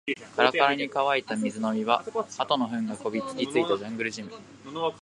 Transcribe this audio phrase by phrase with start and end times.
[0.35, 2.03] カラカラに乾いた水飲み場、
[2.35, 4.31] 鳩の糞がこびりついたジャングルジム